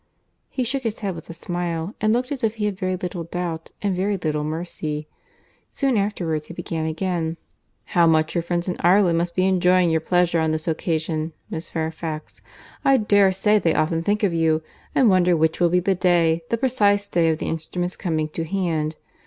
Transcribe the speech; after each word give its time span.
He 0.49 0.63
shook 0.63 0.81
his 0.81 1.01
head 1.01 1.13
with 1.13 1.29
a 1.29 1.33
smile, 1.35 1.93
and 2.01 2.11
looked 2.11 2.31
as 2.31 2.43
if 2.43 2.55
he 2.55 2.65
had 2.65 2.75
very 2.75 2.95
little 2.95 3.25
doubt 3.25 3.69
and 3.83 3.95
very 3.95 4.17
little 4.17 4.43
mercy. 4.43 5.07
Soon 5.69 5.95
afterwards 5.95 6.47
he 6.47 6.55
began 6.55 6.87
again, 6.87 7.37
"How 7.85 8.07
much 8.07 8.33
your 8.33 8.41
friends 8.41 8.67
in 8.67 8.77
Ireland 8.79 9.19
must 9.19 9.35
be 9.35 9.45
enjoying 9.45 9.91
your 9.91 10.01
pleasure 10.01 10.39
on 10.39 10.49
this 10.53 10.67
occasion, 10.67 11.33
Miss 11.51 11.69
Fairfax. 11.69 12.41
I 12.83 12.97
dare 12.97 13.31
say 13.31 13.59
they 13.59 13.75
often 13.75 14.01
think 14.01 14.23
of 14.23 14.33
you, 14.33 14.63
and 14.95 15.07
wonder 15.07 15.37
which 15.37 15.59
will 15.59 15.69
be 15.69 15.79
the 15.79 15.93
day, 15.93 16.41
the 16.49 16.57
precise 16.57 17.07
day 17.07 17.29
of 17.29 17.37
the 17.37 17.45
instrument's 17.45 17.95
coming 17.95 18.27
to 18.29 18.43
hand. 18.43 18.95